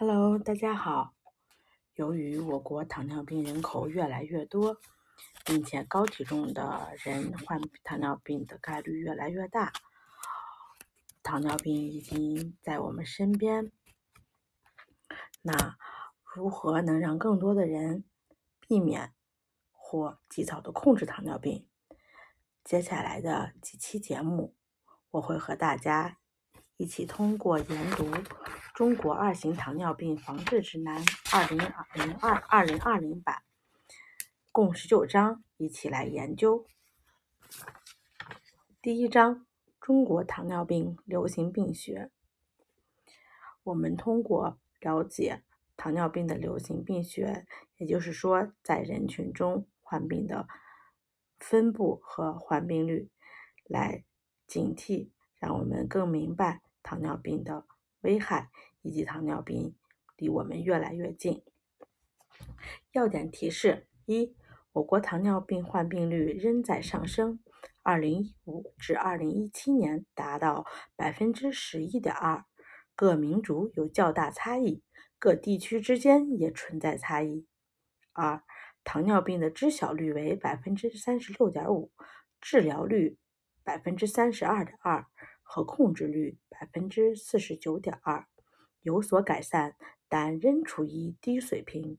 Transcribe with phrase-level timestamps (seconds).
[0.00, 1.12] Hello，大家好。
[1.96, 4.78] 由于我国糖尿病人口越来越多，
[5.44, 9.72] 并且高体重的人患糖尿病的概率越来越大，
[11.24, 13.72] 糖尿病已经在我们身边。
[15.42, 15.76] 那
[16.32, 18.04] 如何能让更多的人
[18.60, 19.12] 避免
[19.72, 21.66] 或及早的控制糖尿病？
[22.62, 24.54] 接下来的几期节目，
[25.10, 26.18] 我会和大家
[26.78, 28.04] 一起通过研读。
[28.72, 31.02] 《中国二型糖尿病防治指南
[31.34, 33.42] （二零二零二二零二零版）》
[34.52, 36.64] 共十九章，一起来研究。
[38.80, 39.44] 第一章：
[39.80, 42.12] 中国糖尿病流行病学。
[43.64, 45.42] 我们通过了解
[45.76, 47.44] 糖尿病的流行病学，
[47.78, 50.46] 也就是说，在人群中患病的
[51.40, 53.10] 分布和患病率，
[53.64, 54.04] 来
[54.46, 55.10] 警惕，
[55.40, 57.66] 让我们更明白糖尿病的
[58.00, 58.50] 危害。
[58.82, 59.74] 以及糖尿病
[60.16, 61.42] 离我们越来越近。
[62.92, 64.34] 要点提示：一、
[64.72, 67.40] 我国糖尿病患病率仍在上升
[67.82, 70.64] ，2015至2017年达到
[70.96, 72.46] 百分之十一点二，
[72.94, 74.82] 各民族有较大差异，
[75.18, 77.46] 各地区之间也存在差异。
[78.12, 78.42] 二、
[78.84, 81.92] 糖尿病的知晓率为百分之三十六点五，
[82.40, 83.18] 治疗率
[83.64, 85.04] 百分之三十二点二
[85.48, 88.26] 和控制率百分之四十九点二。
[88.82, 91.98] 有所改善，但仍处于低水平。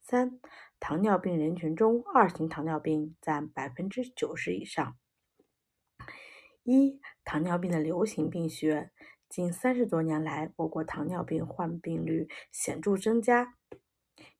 [0.00, 0.40] 三、
[0.80, 4.96] 糖尿病人群中，二型糖尿病占百分之九十以上。
[6.62, 8.90] 一、糖尿病的流行病学。
[9.28, 13.56] 近三十多年来，我国糖尿病患病率显著增加。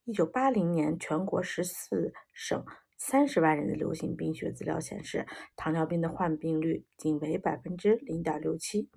[0.04, 2.64] 一九八零年，全国十四省。
[2.98, 8.88] 三十万人的流行病学资料显示，糖尿病的患病率仅为百分之零点六七。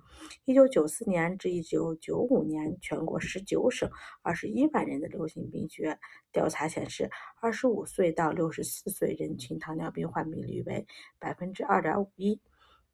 [0.46, 3.90] 一九九四年至一九九五年，全国十九省
[4.22, 6.00] 二十一万人的流行病学
[6.32, 7.10] 调查显示，
[7.42, 10.88] 二十五岁到六十四岁人群糖尿病患病率为
[11.20, 12.42] 百分之二点五一，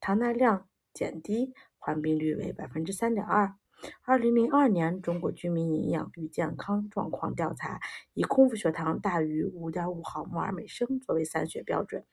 [0.00, 3.54] 糖耐量减低患病率为百分之三点二。
[4.04, 7.80] 二零零二年中国居民营养与健康状况调查，
[8.14, 12.04] 以空腹血糖大于五点五毫摩尔每升作为散血标准，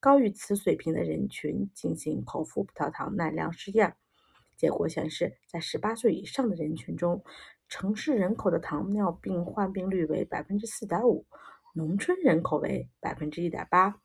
[0.00, 3.94] 高于此水平的人群进行口服葡萄糖耐量试验，
[4.56, 7.22] 结果显示，在十八岁以上的人群中，
[7.68, 11.26] 城市人口的糖尿病患病率为百分之四点五，
[11.74, 14.00] 农村人口为百分之一点八。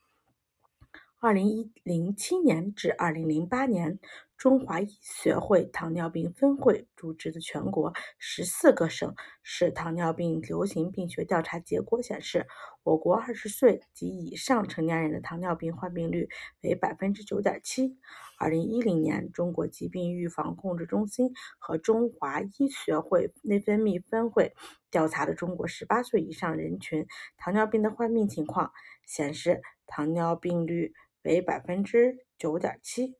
[1.20, 4.00] 二零一零七年至二零零八年。
[4.38, 12.46] 中华医学会糖尿病分会组织的全国十四个省市糖尿病流行病学调查结果显示，
[12.84, 16.30] 我国二十岁及以上成年人的糖尿病患病率
[16.62, 17.98] 为百分之九点七。
[18.38, 24.54] 二零一零年，中国疾病预防控制中心和中华医学会内分泌分会
[24.92, 27.08] 调查的中国十八岁以上人群
[27.40, 28.72] 糖尿病的患病情况
[29.08, 30.94] 显示，糖尿病率
[31.28, 33.18] 为百分之九点七。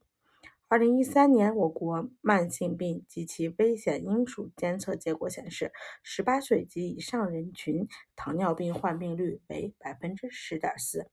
[0.70, 5.74] 二零一三年，我国慢性病及其危险因素监测结果显示，
[6.04, 11.10] 十八岁及以上人群糖尿病患病率为百分之十点四。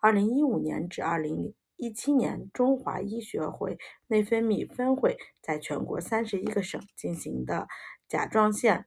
[0.00, 7.68] 二零一五年至二零一七年，中华医学会内分泌分会在全国三十一个省进行的
[8.08, 8.86] 甲状腺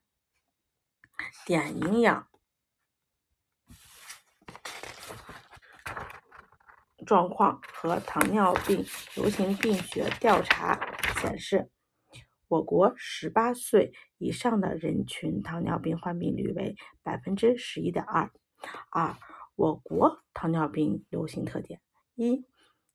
[1.46, 2.28] 碘营养。
[7.13, 8.84] 状况和糖尿病
[9.16, 10.79] 流行病学调查
[11.22, 11.69] 显示，
[12.47, 18.31] 我国十八岁以上的人群糖尿病患病率为百分之十一点二。
[18.90, 19.16] 二、
[19.56, 21.81] 我国糖尿病流行特点：
[22.16, 22.47] 一、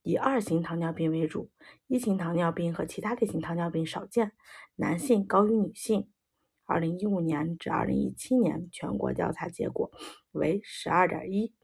[0.03, 1.53] 以二型糖尿病为主，
[1.87, 4.33] 一型糖尿病和其他类型糖尿病少见，
[4.75, 6.11] 男性高于女性。
[6.67, 9.93] 二零一五年至二零一七年全国调查结果
[10.33, 11.55] 为十二点一。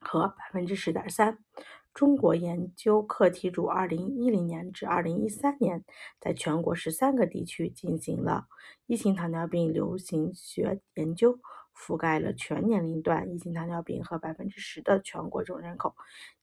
[0.00, 1.38] 和百分之十点三。
[1.94, 5.82] 中国研究课题组二零一零年至二零一三年，
[6.20, 8.48] 在全国十三个地区进行了
[8.84, 11.40] 一型糖尿病流行学研究，
[11.74, 15.94] 覆盖了全年龄段一型糖尿病和百分之十的全国总人口。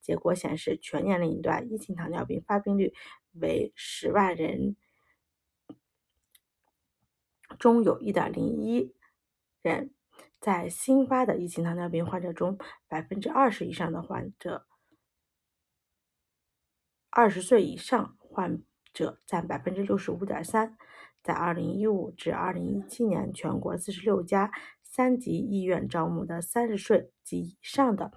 [0.02, 2.92] 结果显示，全年龄段一型糖尿病发病率
[3.34, 4.76] 为十万人
[7.60, 8.96] 中有一点零一
[9.62, 9.94] 人。
[10.44, 12.58] 在新发的一型糖尿病患者中，
[12.90, 14.68] 百分之二十以上的患者，
[17.10, 18.62] 二十岁以上患
[18.94, 20.78] 者占百分之六十五点三。
[21.24, 24.52] 在二零一五至二零一七年，全国四十六家
[24.82, 28.12] 三级医院招募的三十岁及以上的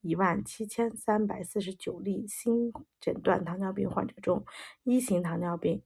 [0.00, 4.46] 一万七千三百四十九例新诊断糖尿病患者中，
[4.82, 5.82] 一型糖尿病。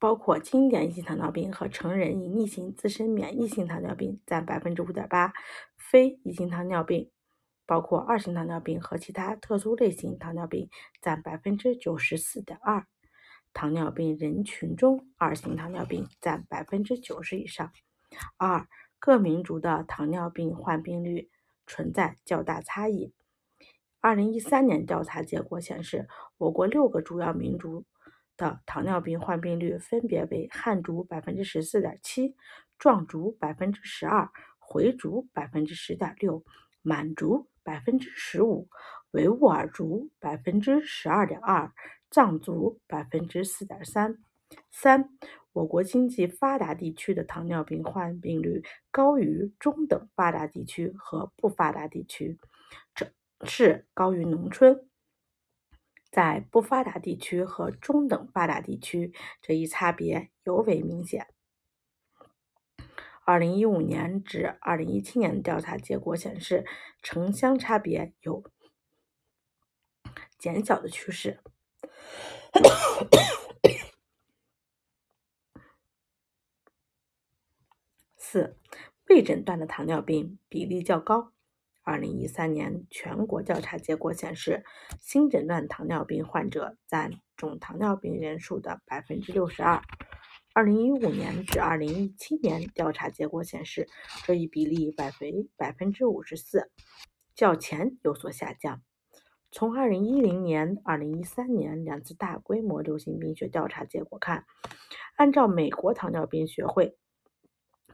[0.00, 5.34] 包括经典一型糖尿病和成人隐匿性自身免疫性糖尿病占百分之五点八，
[5.76, 7.10] 非一型糖尿病，
[7.66, 10.70] 包括二型糖尿病和其他特殊类型糖尿病
[11.02, 12.86] 占百分之九十四点二。
[13.52, 17.70] 糖尿病人群中，二型糖尿病占百分之九十以上。
[18.38, 18.66] 二、
[18.98, 21.28] 各民族的糖尿病患病率
[21.66, 23.12] 存在较大差异。
[24.00, 26.08] 二零一三年调查结果显示，
[26.38, 27.84] 我国六个主要民族
[28.40, 32.34] 的糖尿病患病率分别为汉族百分之十四点七、
[32.78, 34.28] 壮族百分之十二、
[34.58, 36.42] 回族百分之十点六、
[36.80, 38.68] 满族百分之十五、
[39.10, 41.70] 维吾尔族百分之十二点二。
[42.12, 44.18] 藏族百分之四点三
[44.68, 45.10] 三，
[45.52, 52.36] 我国经济发达地区的糖尿病患病率高于中等发达地区和不发达地区，
[52.96, 53.06] 这
[53.44, 54.89] 是高于农村。
[56.10, 61.28] 在不发达地区和中等发达地区，这一差别尤为明显。
[63.24, 66.66] 二零一五年至二零一七年的调查结果显示，
[67.00, 68.42] 城乡差别有
[70.36, 71.38] 减小的趋势。
[78.16, 78.56] 四、
[79.08, 81.32] 未诊断的糖尿病比例较高。
[81.90, 84.62] 二零一三年全国调查结果显示，
[85.00, 89.82] 新诊断糖尿病患者占总糖尿病人数的百分之六十二。
[90.54, 93.88] 二零一五年至二零一七年调查结果显示，
[94.24, 96.70] 这一比例百分百分之五十四，
[97.34, 98.80] 较前有所下降。
[99.50, 104.44] 从二零一零年、二零一三年两次大规模流行病学调查结果看，
[105.16, 106.96] 按照美国糖尿病学会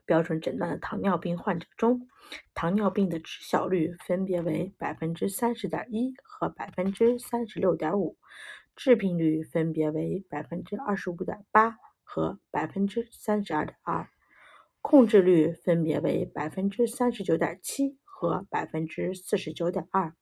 [0.07, 2.09] 标准诊断的糖尿病患者中，
[2.55, 8.17] 糖尿病的知晓率分别为百分之三十点一和百分之三十六点五，
[8.77, 14.09] 致病率分别为百分之二十五点八和百分之三十二点二，
[14.81, 20.15] 控制率分别为百分之三十九点七和百分之四十九点二。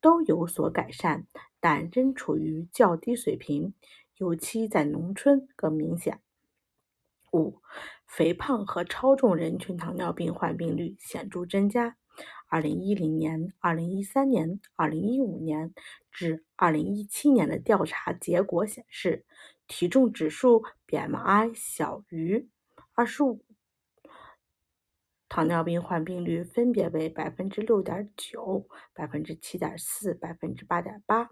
[0.00, 1.26] 都有所改善，
[1.60, 3.72] 但仍处于较低水平，
[4.18, 6.20] 尤其在农村更明显。
[7.34, 7.60] 五、
[8.06, 11.96] 肥胖和超重人群糖尿病患病率显著增加。
[12.48, 15.74] 二零一零年、二零一三年、二零一五年
[16.12, 19.26] 至二零一七年的调查结果显示，
[19.66, 22.48] 体重指数 BMI 小于
[22.94, 23.44] 二十五。
[25.28, 31.30] 糖尿病患病率分别为百分之六点九、百分之七点四、百分之八点八。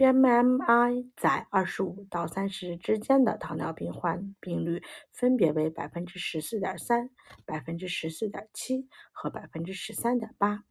[0.00, 4.82] BMI 在二十五到三十之间的糖尿病患病率
[5.12, 7.10] 分别为百分之十四点三、
[7.44, 10.64] 百分之十四点七和百分之十三点八。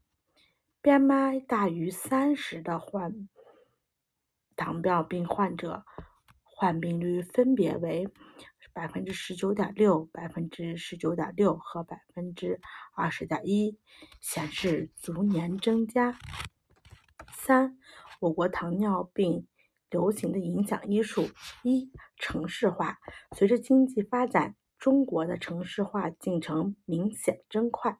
[0.81, 3.29] BMI 大于三十的患
[4.55, 5.85] 糖尿病患者
[6.43, 8.11] 患病率分别为。
[8.71, 12.61] 百分之十九点六、百分之十九点六和百分之
[12.93, 13.77] 二十点一，
[14.21, 16.17] 显示逐年增加。
[17.33, 17.78] 三、
[18.19, 19.47] 我国糖尿病
[19.89, 21.29] 流行的影响因素：
[21.63, 22.99] 一、城市化。
[23.35, 27.97] 随着经济发展，中国的城市化进程明显增快。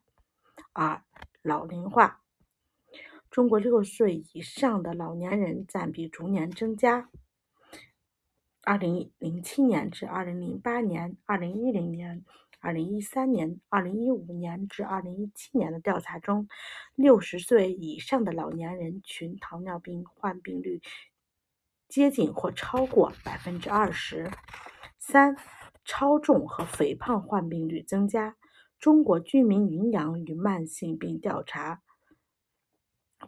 [0.72, 1.02] 二、
[1.42, 2.22] 老龄化。
[3.30, 7.08] 中国六岁以上的老年人占比逐年增加。
[8.62, 12.24] 二零零七年至二零零八年、二零一零年、
[12.60, 16.48] 二零一三年、二零一五年至二零一七年的调查中，
[16.94, 20.80] 六十岁以上的老年人群糖尿病患病率
[21.88, 24.30] 接近或超过百分之二十
[24.98, 25.36] 三。
[25.82, 28.36] 超重和肥胖患病率增加。
[28.78, 31.82] 中国居民营养与慢性病调查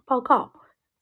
[0.05, 0.53] 报告。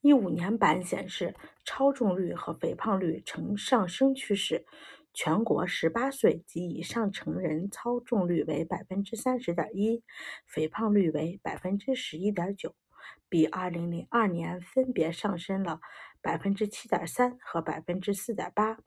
[0.00, 1.34] 一五年版显示，
[1.64, 4.64] 超重率和肥胖率呈上升趋势。
[5.12, 10.02] 全国十八岁及以上成人超重率为百分之三十点一，
[10.46, 12.74] 肥胖率为百分之十一点九，
[13.28, 15.80] 比二零零二年分别上升了
[16.22, 18.78] 百分之七点三和百分之四点八。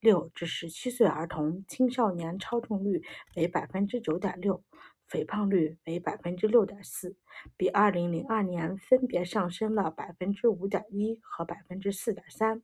[0.00, 3.02] 六至十七岁儿童、青少年超重率
[3.34, 4.62] 为百分之九点六。
[5.08, 7.16] 肥胖率为百分之六点四，
[7.56, 12.62] 比二零零二年分别上升了百分之五点一和百分之四点三。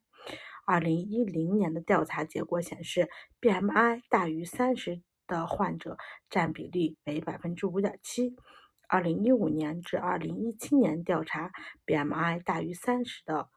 [0.67, 3.09] 二零一零年的调查结果显示
[3.41, 5.99] ，BMI 大于三十的患者
[6.31, 8.35] 占比例为百分之五点七。
[8.89, 11.53] 二零一五年至二零一七年调查
[11.87, 13.49] ，BMI 大于三十的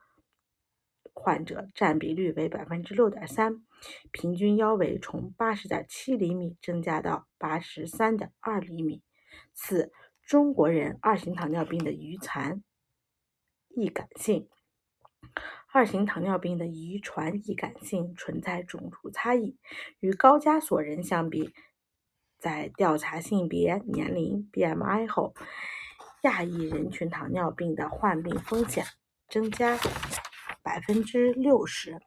[1.13, 3.63] 患者占比率为百分之六点三。
[4.11, 9.01] 平均腰围从八十点七厘米增加到八十三点二厘米。
[9.53, 9.91] 四、
[10.23, 12.63] 中国人二型糖尿病的遗传
[13.69, 14.49] 易感性。
[15.77, 19.59] 二型糖尿病的遗传易感性存在种族差异，
[19.99, 21.53] 与高加索人相比，
[22.39, 25.35] 在调查性别、年龄、BMI 后，
[26.23, 28.85] 亚裔人群糖尿病的患病风险
[29.29, 29.77] 增加
[30.63, 31.99] 百分之六十，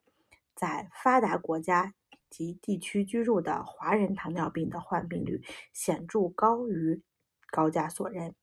[0.56, 1.94] 在发达国家
[2.28, 7.04] 及地区居住的华人糖尿病的患病率显著高于
[7.52, 8.34] 高加索人。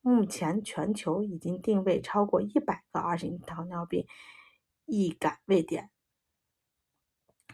[0.00, 4.04] 目前，全球已经定位超过一百个二型糖尿病
[4.86, 5.90] 易感位点，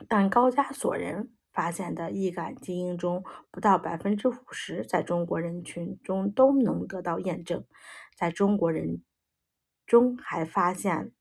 [0.08, 7.66] 但高加索人发现的易感基因中不到百分之五十在中国人群中都能得到验证。
[8.16, 9.02] 在中国人
[9.86, 11.12] 中还发现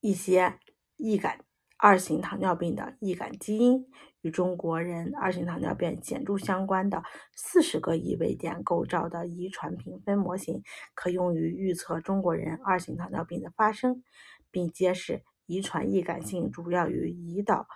[0.00, 0.58] 一些
[0.96, 1.44] 易感。
[1.82, 3.90] 二型糖尿病的易感基因
[4.22, 7.02] 与中国人二型糖尿病显著相关的
[7.34, 10.62] 四十个易位点构造的遗传评分模型，
[10.94, 14.02] 可用于预测中国人二型糖尿病的发生，
[14.50, 17.66] 并揭示遗传易感性主要与胰岛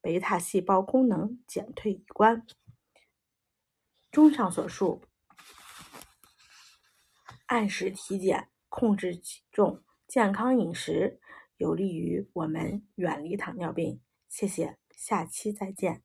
[0.00, 2.44] 贝塔细胞功能减退有关。
[4.10, 5.02] 综上所述，
[7.46, 11.20] 按时体检、控制体重、健康饮食。
[11.58, 14.00] 有利于我们远离糖尿病。
[14.28, 16.04] 谢谢，下期再见。